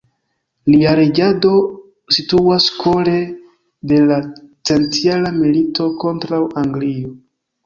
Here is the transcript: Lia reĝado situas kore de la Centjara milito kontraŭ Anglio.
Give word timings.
Lia 0.75 0.93
reĝado 0.99 1.51
situas 2.17 2.65
kore 2.77 3.13
de 3.93 4.01
la 4.13 4.19
Centjara 4.71 5.35
milito 5.37 5.87
kontraŭ 6.07 6.43
Anglio. 6.65 7.15